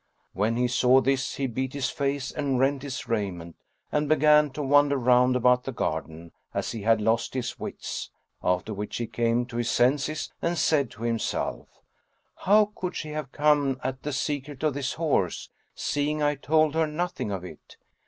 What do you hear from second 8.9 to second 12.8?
he came to his senses and said to himself, "How